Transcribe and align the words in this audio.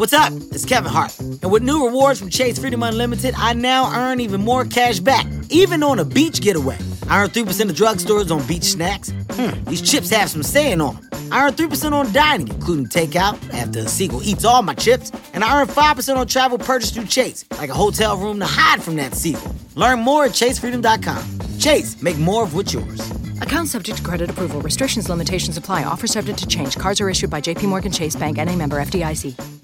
What's 0.00 0.14
up? 0.14 0.32
It's 0.32 0.64
Kevin 0.64 0.90
Hart. 0.90 1.18
And 1.20 1.50
with 1.52 1.62
new 1.62 1.84
rewards 1.84 2.18
from 2.18 2.30
Chase 2.30 2.58
Freedom 2.58 2.82
Unlimited, 2.82 3.34
I 3.36 3.52
now 3.52 3.94
earn 3.94 4.20
even 4.20 4.40
more 4.40 4.64
cash 4.64 4.98
back, 4.98 5.26
even 5.50 5.82
on 5.82 5.98
a 5.98 6.06
beach 6.06 6.40
getaway. 6.40 6.78
I 7.06 7.22
earn 7.22 7.28
3% 7.28 7.68
of 7.68 7.76
drugstores 7.76 8.34
on 8.34 8.46
beach 8.46 8.62
snacks. 8.62 9.12
Hmm, 9.32 9.62
these 9.64 9.82
chips 9.82 10.08
have 10.08 10.30
some 10.30 10.42
saying 10.42 10.80
on 10.80 10.94
them. 10.94 11.08
I 11.30 11.44
earn 11.44 11.52
3% 11.52 11.92
on 11.92 12.10
dining, 12.14 12.48
including 12.48 12.86
takeout, 12.86 13.36
after 13.52 13.80
a 13.80 14.24
eats 14.24 14.42
all 14.46 14.62
my 14.62 14.72
chips. 14.72 15.12
And 15.34 15.44
I 15.44 15.60
earn 15.60 15.68
5% 15.68 16.16
on 16.16 16.26
travel 16.26 16.56
purchased 16.56 16.94
through 16.94 17.04
Chase, 17.04 17.44
like 17.58 17.68
a 17.68 17.74
hotel 17.74 18.16
room 18.16 18.38
to 18.40 18.46
hide 18.46 18.82
from 18.82 18.96
that 18.96 19.12
seagull. 19.14 19.54
Learn 19.74 20.00
more 20.00 20.24
at 20.24 20.30
chasefreedom.com. 20.30 21.58
Chase, 21.58 22.00
make 22.00 22.16
more 22.16 22.44
of 22.44 22.54
what's 22.54 22.72
yours. 22.72 23.10
Account 23.42 23.68
subject 23.68 23.98
to 23.98 24.02
credit 24.02 24.30
approval. 24.30 24.62
Restrictions, 24.62 25.10
limitations 25.10 25.58
apply. 25.58 25.84
Offer 25.84 26.06
subject 26.06 26.38
to 26.38 26.46
change. 26.46 26.78
Cards 26.78 27.02
are 27.02 27.10
issued 27.10 27.28
by 27.28 27.42
JPMorgan 27.42 27.94
Chase 27.94 28.16
Bank 28.16 28.38
and 28.38 28.48
a 28.48 28.56
member 28.56 28.80
FDIC. 28.80 29.59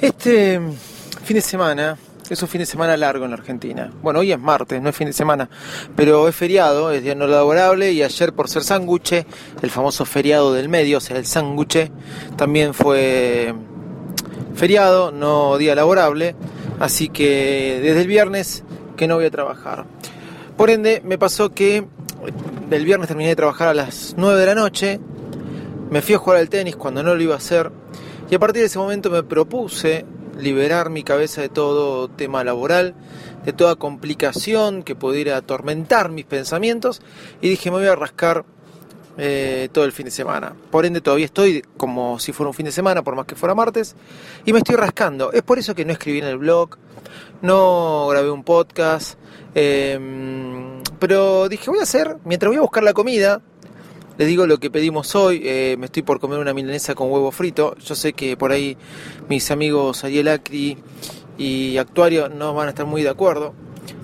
Este 0.00 0.58
fin 1.24 1.34
de 1.34 1.42
semana 1.42 1.98
es 2.30 2.40
un 2.40 2.48
fin 2.48 2.60
de 2.60 2.66
semana 2.66 2.96
largo 2.96 3.26
en 3.26 3.32
la 3.32 3.36
Argentina. 3.36 3.92
Bueno, 4.00 4.20
hoy 4.20 4.32
es 4.32 4.40
martes, 4.40 4.80
no 4.80 4.88
es 4.88 4.96
fin 4.96 5.08
de 5.08 5.12
semana, 5.12 5.50
pero 5.94 6.26
es 6.26 6.34
feriado, 6.34 6.90
es 6.90 7.02
día 7.02 7.14
no 7.14 7.26
laborable 7.26 7.92
y 7.92 8.02
ayer 8.02 8.32
por 8.32 8.48
ser 8.48 8.62
sanguche, 8.62 9.26
el 9.60 9.70
famoso 9.70 10.06
feriado 10.06 10.54
del 10.54 10.70
medio, 10.70 10.98
o 10.98 11.00
sea, 11.00 11.18
el 11.18 11.26
sanguche, 11.26 11.92
también 12.36 12.72
fue 12.72 13.52
feriado, 14.54 15.12
no 15.12 15.58
día 15.58 15.74
laborable, 15.74 16.34
así 16.78 17.10
que 17.10 17.80
desde 17.82 18.00
el 18.00 18.06
viernes 18.06 18.64
que 18.96 19.06
no 19.06 19.16
voy 19.16 19.26
a 19.26 19.30
trabajar. 19.30 19.84
Por 20.56 20.70
ende, 20.70 21.02
me 21.04 21.18
pasó 21.18 21.50
que 21.50 21.84
el 22.70 22.84
viernes 22.86 23.08
terminé 23.08 23.28
de 23.28 23.36
trabajar 23.36 23.68
a 23.68 23.74
las 23.74 24.14
9 24.16 24.40
de 24.40 24.46
la 24.46 24.54
noche, 24.54 24.98
me 25.90 26.00
fui 26.00 26.14
a 26.14 26.18
jugar 26.18 26.38
al 26.38 26.48
tenis 26.48 26.74
cuando 26.74 27.02
no 27.02 27.14
lo 27.14 27.22
iba 27.22 27.34
a 27.34 27.38
hacer, 27.38 27.70
y 28.30 28.34
a 28.34 28.38
partir 28.38 28.60
de 28.62 28.66
ese 28.66 28.78
momento 28.78 29.10
me 29.10 29.22
propuse 29.22 30.06
liberar 30.38 30.88
mi 30.88 31.02
cabeza 31.02 31.40
de 31.40 31.48
todo 31.48 32.08
tema 32.08 32.44
laboral, 32.44 32.94
de 33.44 33.52
toda 33.52 33.74
complicación 33.74 34.84
que 34.84 34.94
pudiera 34.94 35.36
atormentar 35.36 36.10
mis 36.10 36.24
pensamientos 36.24 37.02
y 37.40 37.48
dije 37.48 37.70
me 37.70 37.78
voy 37.78 37.86
a 37.86 37.96
rascar 37.96 38.44
eh, 39.18 39.68
todo 39.72 39.84
el 39.84 39.92
fin 39.92 40.04
de 40.04 40.12
semana. 40.12 40.54
Por 40.70 40.86
ende 40.86 41.00
todavía 41.00 41.26
estoy 41.26 41.62
como 41.76 42.18
si 42.20 42.32
fuera 42.32 42.48
un 42.48 42.54
fin 42.54 42.66
de 42.66 42.72
semana, 42.72 43.02
por 43.02 43.16
más 43.16 43.26
que 43.26 43.34
fuera 43.34 43.54
martes, 43.54 43.96
y 44.46 44.52
me 44.52 44.60
estoy 44.60 44.76
rascando. 44.76 45.32
Es 45.32 45.42
por 45.42 45.58
eso 45.58 45.74
que 45.74 45.84
no 45.84 45.92
escribí 45.92 46.20
en 46.20 46.26
el 46.26 46.38
blog, 46.38 46.78
no 47.42 48.06
grabé 48.08 48.30
un 48.30 48.44
podcast, 48.44 49.18
eh, 49.54 49.98
pero 51.00 51.48
dije 51.48 51.68
voy 51.68 51.80
a 51.80 51.82
hacer, 51.82 52.16
mientras 52.24 52.48
voy 52.48 52.58
a 52.58 52.62
buscar 52.62 52.84
la 52.84 52.94
comida, 52.94 53.42
les 54.20 54.28
digo 54.28 54.46
lo 54.46 54.60
que 54.60 54.70
pedimos 54.70 55.14
hoy. 55.14 55.40
Eh, 55.46 55.76
me 55.78 55.86
estoy 55.86 56.02
por 56.02 56.20
comer 56.20 56.38
una 56.40 56.52
milanesa 56.52 56.94
con 56.94 57.10
huevo 57.10 57.32
frito. 57.32 57.74
Yo 57.78 57.94
sé 57.94 58.12
que 58.12 58.36
por 58.36 58.52
ahí 58.52 58.76
mis 59.30 59.50
amigos 59.50 60.04
Ariel 60.04 60.28
Acri 60.28 60.76
y 61.38 61.78
Actuario 61.78 62.28
no 62.28 62.52
van 62.52 62.66
a 62.66 62.68
estar 62.68 62.84
muy 62.84 63.02
de 63.02 63.08
acuerdo. 63.08 63.54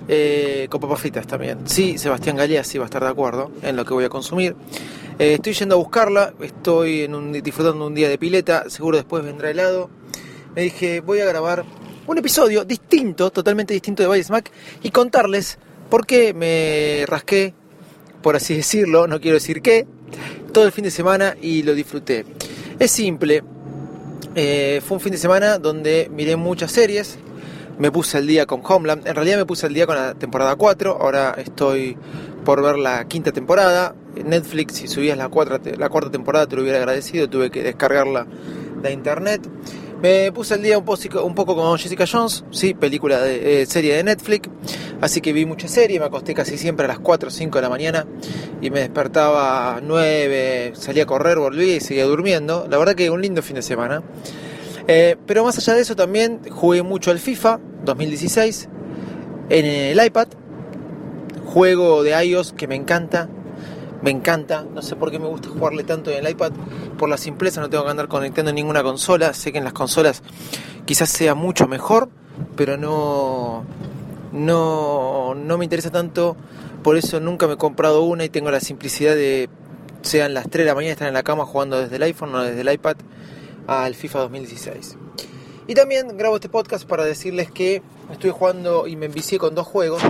Eh, 0.08 0.68
con 0.70 0.80
papas 0.80 1.00
fritas 1.00 1.26
también. 1.26 1.68
Sí, 1.68 1.98
Sebastián 1.98 2.34
Galea 2.34 2.64
sí 2.64 2.78
va 2.78 2.84
a 2.84 2.86
estar 2.86 3.02
de 3.02 3.10
acuerdo 3.10 3.50
en 3.60 3.76
lo 3.76 3.84
que 3.84 3.92
voy 3.92 4.04
a 4.04 4.08
consumir. 4.08 4.56
Eh, 5.18 5.34
estoy 5.34 5.52
yendo 5.52 5.74
a 5.74 5.78
buscarla. 5.78 6.32
Estoy 6.40 7.02
en 7.02 7.14
un, 7.14 7.32
disfrutando 7.32 7.86
un 7.86 7.94
día 7.94 8.08
de 8.08 8.16
pileta. 8.16 8.70
Seguro 8.70 8.96
después 8.96 9.22
vendrá 9.22 9.50
helado. 9.50 9.90
Me 10.54 10.62
dije, 10.62 11.00
voy 11.00 11.20
a 11.20 11.26
grabar 11.26 11.62
un 12.06 12.16
episodio 12.16 12.64
distinto, 12.64 13.30
totalmente 13.30 13.74
distinto 13.74 14.02
de 14.02 14.06
Valle 14.06 14.24
Smack 14.24 14.50
y 14.82 14.90
contarles 14.92 15.58
por 15.90 16.06
qué 16.06 16.32
me 16.32 17.04
rasqué, 17.04 17.52
por 18.22 18.34
así 18.34 18.56
decirlo, 18.56 19.06
no 19.06 19.20
quiero 19.20 19.34
decir 19.34 19.60
qué, 19.60 19.86
todo 20.52 20.64
el 20.64 20.72
fin 20.72 20.84
de 20.84 20.90
semana 20.90 21.36
y 21.40 21.62
lo 21.62 21.74
disfruté. 21.74 22.24
Es 22.78 22.90
simple, 22.90 23.42
eh, 24.34 24.80
fue 24.84 24.96
un 24.96 25.00
fin 25.00 25.12
de 25.12 25.18
semana 25.18 25.58
donde 25.58 26.10
miré 26.12 26.36
muchas 26.36 26.72
series, 26.72 27.18
me 27.78 27.90
puse 27.90 28.18
al 28.18 28.26
día 28.26 28.46
con 28.46 28.60
Homeland, 28.64 29.06
en 29.06 29.14
realidad 29.14 29.38
me 29.38 29.46
puse 29.46 29.66
al 29.66 29.74
día 29.74 29.86
con 29.86 29.96
la 29.96 30.14
temporada 30.14 30.56
4, 30.56 30.98
ahora 31.00 31.34
estoy 31.38 31.96
por 32.44 32.62
ver 32.62 32.76
la 32.76 33.06
quinta 33.06 33.32
temporada, 33.32 33.94
Netflix 34.24 34.74
si 34.76 34.88
subías 34.88 35.18
la, 35.18 35.30
la 35.78 35.88
cuarta 35.88 36.10
temporada 36.10 36.46
te 36.46 36.56
lo 36.56 36.62
hubiera 36.62 36.78
agradecido, 36.78 37.28
tuve 37.28 37.50
que 37.50 37.62
descargarla 37.62 38.26
de 38.82 38.92
internet. 38.92 39.42
Me 40.02 40.30
puse 40.30 40.52
al 40.52 40.62
día 40.62 40.76
un 40.76 40.84
poco, 40.84 41.24
un 41.24 41.34
con 41.34 41.78
Jessica 41.78 42.04
Jones, 42.10 42.44
sí, 42.50 42.74
película 42.74 43.18
de 43.18 43.62
eh, 43.62 43.66
serie 43.66 43.96
de 43.96 44.04
Netflix, 44.04 44.50
así 45.00 45.22
que 45.22 45.32
vi 45.32 45.46
mucha 45.46 45.68
serie, 45.68 45.98
me 45.98 46.04
acosté 46.04 46.34
casi 46.34 46.58
siempre 46.58 46.84
a 46.84 46.88
las 46.88 46.98
4 46.98 47.28
o 47.28 47.30
5 47.30 47.56
de 47.56 47.62
la 47.62 47.70
mañana 47.70 48.06
y 48.60 48.68
me 48.70 48.80
despertaba 48.80 49.76
a 49.76 49.80
9, 49.80 50.72
salía 50.74 51.04
a 51.04 51.06
correr, 51.06 51.38
volví 51.38 51.72
y 51.72 51.80
seguía 51.80 52.04
durmiendo. 52.04 52.66
La 52.68 52.76
verdad 52.76 52.94
que 52.94 53.08
un 53.08 53.22
lindo 53.22 53.42
fin 53.42 53.56
de 53.56 53.62
semana. 53.62 54.02
Eh, 54.86 55.16
pero 55.26 55.44
más 55.44 55.56
allá 55.56 55.74
de 55.74 55.80
eso 55.80 55.96
también 55.96 56.40
jugué 56.50 56.82
mucho 56.82 57.10
al 57.10 57.18
FIFA 57.18 57.58
2016 57.84 58.68
en 59.48 59.64
el 59.64 60.04
iPad, 60.04 60.28
juego 61.46 62.02
de 62.02 62.22
iOS 62.22 62.52
que 62.52 62.68
me 62.68 62.74
encanta, 62.74 63.28
me 64.02 64.10
encanta, 64.10 64.64
no 64.74 64.82
sé 64.82 64.96
por 64.96 65.10
qué 65.10 65.18
me 65.18 65.26
gusta 65.26 65.48
jugarle 65.48 65.84
tanto 65.84 66.10
en 66.10 66.24
el 66.24 66.30
iPad, 66.30 66.52
por 66.98 67.08
la 67.08 67.16
simpleza, 67.16 67.60
no 67.60 67.70
tengo 67.70 67.84
que 67.84 67.90
andar 67.90 68.08
conectando 68.08 68.52
ninguna 68.52 68.82
consola, 68.82 69.32
sé 69.34 69.52
que 69.52 69.58
en 69.58 69.64
las 69.64 69.72
consolas 69.72 70.22
quizás 70.84 71.08
sea 71.08 71.34
mucho 71.34 71.66
mejor, 71.66 72.08
pero 72.56 72.76
no, 72.76 73.64
no, 74.32 75.34
no 75.34 75.58
me 75.58 75.64
interesa 75.64 75.90
tanto, 75.90 76.36
por 76.82 76.96
eso 76.96 77.20
nunca 77.20 77.46
me 77.46 77.54
he 77.54 77.56
comprado 77.56 78.02
una 78.02 78.24
y 78.24 78.28
tengo 78.28 78.50
la 78.50 78.60
simplicidad 78.60 79.14
de, 79.14 79.48
sean 80.02 80.34
las 80.34 80.48
3 80.48 80.64
de 80.64 80.70
la 80.70 80.74
mañana, 80.74 80.92
estar 80.92 81.08
en 81.08 81.14
la 81.14 81.22
cama 81.22 81.44
jugando 81.44 81.80
desde 81.80 81.96
el 81.96 82.02
iPhone 82.04 82.34
o 82.34 82.42
desde 82.42 82.60
el 82.60 82.72
iPad 82.72 82.96
al 83.66 83.94
FIFA 83.94 84.20
2016. 84.20 84.96
Y 85.66 85.74
también 85.74 86.16
grabo 86.16 86.36
este 86.36 86.48
podcast 86.48 86.86
para 86.86 87.04
decirles 87.04 87.50
que 87.50 87.82
estoy 88.12 88.30
jugando 88.30 88.86
y 88.86 88.94
me 88.94 89.06
envicié 89.06 89.38
con 89.38 89.54
dos 89.56 89.66
juegos 89.66 90.00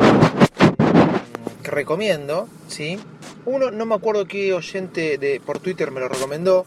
que 1.62 1.70
recomiendo, 1.70 2.46
¿sí? 2.68 2.98
Uno, 3.46 3.70
no 3.70 3.86
me 3.86 3.94
acuerdo 3.94 4.26
qué 4.26 4.52
oyente 4.52 5.16
de, 5.18 5.40
por 5.40 5.60
Twitter 5.60 5.92
me 5.92 6.00
lo 6.00 6.08
recomendó, 6.08 6.66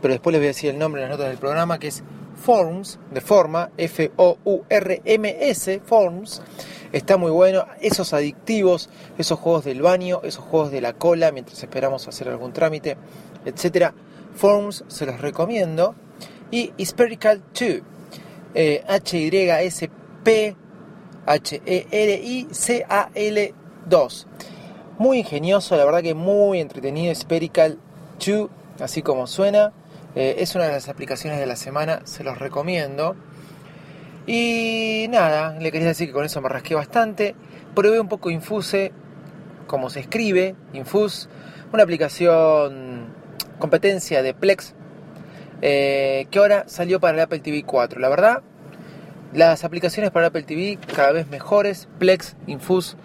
pero 0.00 0.14
después 0.14 0.32
les 0.32 0.40
voy 0.40 0.46
a 0.46 0.50
decir 0.50 0.70
el 0.70 0.78
nombre 0.78 1.02
en 1.02 1.08
las 1.08 1.18
notas 1.18 1.30
del 1.30 1.38
programa, 1.38 1.80
que 1.80 1.88
es 1.88 2.04
Forms, 2.36 3.00
de 3.10 3.20
forma, 3.20 3.72
F-O-U-R-M-S, 3.76 5.80
Forms. 5.84 6.40
Está 6.92 7.16
muy 7.16 7.32
bueno, 7.32 7.66
esos 7.80 8.12
adictivos, 8.12 8.90
esos 9.18 9.40
juegos 9.40 9.64
del 9.64 9.82
baño, 9.82 10.20
esos 10.22 10.44
juegos 10.44 10.70
de 10.70 10.80
la 10.80 10.92
cola 10.92 11.32
mientras 11.32 11.60
esperamos 11.60 12.06
hacer 12.06 12.28
algún 12.28 12.52
trámite, 12.52 12.96
etc. 13.44 13.92
Forms 14.36 14.84
se 14.86 15.06
los 15.06 15.20
recomiendo. 15.20 15.96
Y 16.52 16.72
Spherical 16.84 17.42
2, 17.58 17.80
eh, 18.54 18.84
H-Y-S-P 18.86 20.56
H-E-R-I-C-A-L 21.26 21.74
2 23.88 24.26
muy 25.00 25.20
ingenioso, 25.20 25.78
la 25.78 25.86
verdad 25.86 26.02
que 26.02 26.12
muy 26.14 26.60
entretenido, 26.60 27.14
Spherical 27.14 27.78
2, 28.24 28.50
así 28.80 29.00
como 29.00 29.26
suena. 29.26 29.72
Eh, 30.14 30.36
es 30.40 30.54
una 30.54 30.66
de 30.66 30.72
las 30.72 30.90
aplicaciones 30.90 31.40
de 31.40 31.46
la 31.46 31.56
semana, 31.56 32.02
se 32.04 32.22
los 32.22 32.38
recomiendo. 32.38 33.16
Y 34.26 35.06
nada, 35.08 35.58
le 35.58 35.72
quería 35.72 35.88
decir 35.88 36.08
que 36.08 36.12
con 36.12 36.26
eso 36.26 36.42
me 36.42 36.50
rasqué 36.50 36.74
bastante. 36.74 37.34
Probé 37.74 37.98
un 37.98 38.08
poco 38.08 38.28
Infuse, 38.28 38.92
como 39.66 39.88
se 39.88 40.00
escribe, 40.00 40.54
Infuse, 40.74 41.30
una 41.72 41.82
aplicación 41.82 43.06
competencia 43.58 44.22
de 44.22 44.34
Plex, 44.34 44.74
eh, 45.62 46.26
que 46.30 46.38
ahora 46.40 46.64
salió 46.66 47.00
para 47.00 47.14
el 47.14 47.20
Apple 47.20 47.40
TV 47.40 47.62
4. 47.64 48.00
La 48.00 48.10
verdad, 48.10 48.42
las 49.32 49.64
aplicaciones 49.64 50.10
para 50.10 50.26
Apple 50.26 50.42
TV 50.42 50.78
cada 50.94 51.12
vez 51.12 51.26
mejores, 51.28 51.88
Plex, 51.98 52.36
Infuse 52.46 52.98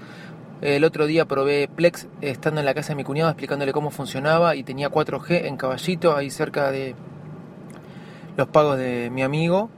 el 0.62 0.84
otro 0.84 1.06
día 1.06 1.26
probé 1.26 1.68
Plex 1.68 2.08
estando 2.22 2.60
en 2.60 2.66
la 2.66 2.74
casa 2.74 2.90
de 2.90 2.96
mi 2.96 3.04
cuñado 3.04 3.30
explicándole 3.30 3.74
cómo 3.74 3.92
funcionaba 3.92 4.56
y 4.56 4.64
tenía 4.64 4.90
4G 4.90 5.46
en 5.46 5.58
Caballito, 5.58 6.16
ahí 6.16 6.30
cerca 6.30 6.72
de 6.72 6.96
los 8.38 8.48
pagos 8.48 8.78
de 8.78 9.10
mi 9.12 9.24
amigo 9.24 9.70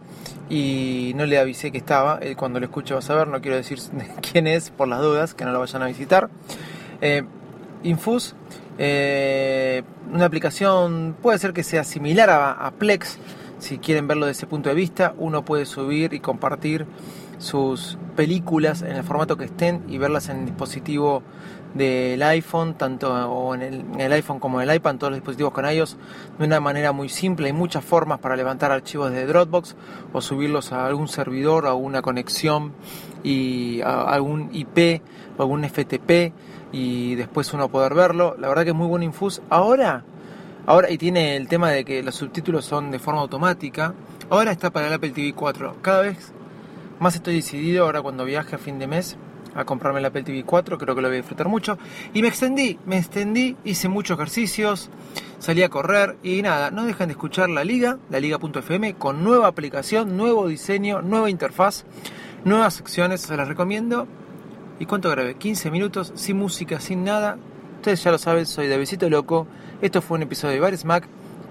y 0.50 1.14
no 1.16 1.26
le 1.26 1.38
avisé 1.40 1.72
que 1.72 1.78
estaba, 1.78 2.20
cuando 2.36 2.60
lo 2.60 2.66
escuche 2.66 2.94
va 2.94 3.00
a 3.00 3.04
saber, 3.04 3.28
no 3.28 3.42
quiero 3.42 3.58
decir 3.58 3.80
quién 4.32 4.48
es 4.48 4.70
por 4.70 4.88
las 4.88 5.02
dudas, 5.02 5.34
que 5.34 5.46
no 5.46 5.52
lo 5.52 5.60
vayan 5.60 5.82
a 5.82 5.88
visitar. 5.88 6.30
Eh, 7.02 7.24
Infus, 7.84 8.36
eh, 8.78 9.84
una 10.12 10.26
aplicación 10.26 11.16
puede 11.22 11.38
ser 11.38 11.54
que 11.54 11.64
sea 11.64 11.84
similar 11.84 12.30
a 12.30 12.72
Plex, 12.78 13.20
si 13.60 13.80
quieren 13.80 14.08
verlo 14.08 14.28
desde 14.28 14.40
ese 14.40 14.48
punto 14.48 14.70
de 14.70 14.76
vista, 14.76 15.14
uno 15.18 15.44
puede 15.44 15.66
subir 15.66 16.14
y 16.14 16.20
compartir 16.20 16.86
sus 17.38 17.98
películas 18.16 18.82
en 18.82 18.96
el 18.96 19.04
formato 19.04 19.38
que 19.38 19.46
estén 19.46 19.84
y 19.88 19.98
verlas 19.98 20.30
en 20.30 20.40
el 20.40 20.46
dispositivo 20.46 21.22
del 21.74 22.22
iPhone, 22.24 22.74
tanto 22.74 23.14
o 23.30 23.54
en 23.54 23.62
el, 24.00 24.14
iPhone 24.14 24.40
como 24.40 24.62
en 24.62 24.70
el 24.70 24.76
iPad, 24.76 24.96
todos 24.96 25.12
los 25.12 25.20
dispositivos 25.20 25.54
con 25.54 25.70
iOS, 25.70 25.98
de 26.40 26.46
una 26.46 26.60
manera 26.60 26.92
muy 26.92 27.10
simple. 27.10 27.48
Hay 27.48 27.54
muchas 27.54 27.84
formas 27.84 28.20
para 28.20 28.36
levantar 28.36 28.72
archivos 28.72 29.12
de 29.12 29.26
Dropbox 29.26 29.76
o 30.14 30.22
subirlos 30.22 30.72
a 30.72 30.88
algún 30.88 31.08
servidor, 31.08 31.68
a 31.68 31.74
una 31.74 32.02
conexión 32.02 32.74
y 33.24 33.82
a 33.82 34.02
algún 34.02 34.50
IP 34.54 35.02
o 35.38 35.42
algún 35.44 35.64
FTP 35.64 36.34
y 36.72 37.16
después 37.16 37.54
uno 37.54 37.70
poder 37.70 37.94
verlo. 37.94 38.36
La 38.40 38.48
verdad 38.48 38.64
que 38.64 38.72
es 38.72 38.76
muy 38.76 38.88
buen 38.88 39.04
Infus. 39.04 39.42
Ahora, 39.50 40.04
Ahora, 40.68 40.92
y 40.92 40.98
tiene 40.98 41.38
el 41.38 41.48
tema 41.48 41.72
de 41.72 41.86
que 41.86 42.04
los 42.04 42.16
subtítulos 42.16 42.66
son 42.66 42.92
de 42.92 43.00
forma 43.00 43.22
automática. 43.22 43.94
Ahora 44.30 44.52
está 44.52 44.70
para 44.70 44.88
el 44.88 44.94
Apple 44.94 45.12
TV 45.12 45.32
4. 45.32 45.78
Cada 45.82 46.02
vez 46.02 46.34
más 47.00 47.16
estoy 47.16 47.36
decidido 47.36 47.86
ahora 47.86 48.02
cuando 48.02 48.26
viaje 48.26 48.56
a 48.56 48.60
fin 48.60 48.80
de 48.80 48.88
mes 48.88 49.18
a 49.58 49.66
comprarme 49.66 50.00
el 50.00 50.06
Apple 50.06 50.24
TV 50.24 50.44
4, 50.44 50.78
creo 50.78 50.96
que 50.96 51.02
lo 51.02 51.08
voy 51.08 51.18
a 51.18 51.22
disfrutar 51.22 51.48
mucho. 51.48 51.80
Y 52.14 52.22
me 52.22 52.28
extendí, 52.28 52.78
me 52.86 53.00
extendí, 53.00 53.58
hice 53.64 53.90
muchos 53.90 54.16
ejercicios, 54.18 54.92
salí 55.40 55.64
a 55.64 55.70
correr 55.70 56.16
y 56.22 56.44
nada, 56.44 56.70
no 56.70 56.86
dejen 56.86 57.08
de 57.08 57.14
escuchar 57.14 57.50
la 57.50 57.64
liga, 57.64 57.98
la 58.12 58.20
liga.fm, 58.20 58.94
con 58.96 59.24
nueva 59.24 59.48
aplicación, 59.48 60.16
nuevo 60.16 60.48
diseño, 60.48 61.02
nueva 61.02 61.32
interfaz, 61.32 61.86
nuevas 62.46 62.76
secciones, 62.76 63.22
se 63.22 63.36
las 63.36 63.48
recomiendo. 63.48 64.08
¿Y 64.80 64.86
cuánto 64.86 65.10
grabé? 65.10 65.36
15 65.36 65.72
minutos, 65.72 66.14
sin 66.16 66.38
música, 66.38 66.80
sin 66.80 67.04
nada. 67.04 67.38
Ustedes 67.78 68.04
ya 68.04 68.12
lo 68.12 68.20
saben, 68.20 68.46
soy 68.46 68.68
de 68.68 68.78
Besito 68.78 69.10
Loco. 69.10 69.48
Esto 69.82 70.04
fue 70.04 70.18
un 70.18 70.24
episodio 70.24 70.54
de 70.54 70.60
Bar 70.60 70.78
Smack 70.78 71.08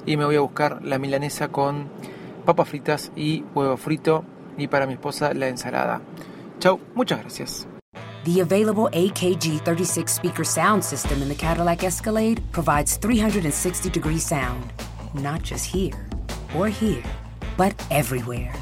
y 0.07 0.17
me 0.17 0.25
voy 0.25 0.37
a 0.37 0.41
buscar 0.41 0.85
la 0.85 1.01
milanesa 1.01 1.49
con 1.49 1.89
papas 2.45 2.69
fritas 2.69 3.11
y 3.17 3.43
huevo 3.53 3.77
frito 3.77 4.25
y 4.57 4.67
para 4.67 4.87
mi 4.87 4.95
esposa 4.95 5.33
la 5.35 5.49
ensalada. 5.49 6.01
Chau, 6.59 6.81
muchas 6.95 7.21
gracias. 7.21 7.67
The 8.25 8.41
available 8.41 8.89
AKG 8.93 9.65
36 9.65 10.13
speaker 10.13 10.45
sound 10.45 10.85
system 10.85 11.23
in 11.23 11.29
the 11.29 11.35
Cadillac 11.35 11.85
Escalade 11.85 12.43
provides 12.51 12.97
360 12.97 13.89
degree 13.91 14.19
sound, 14.19 14.73
not 15.15 15.43
just 15.43 15.65
here 15.65 16.09
or 16.57 16.69
here, 16.69 17.05
but 17.57 17.73
everywhere. 17.91 18.53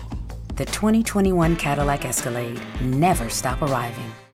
The 0.56 0.66
2021 0.66 1.56
Cadillac 1.56 2.04
Escalade 2.04 2.60
never 2.80 3.28
stop 3.28 3.62
arriving. 3.62 4.14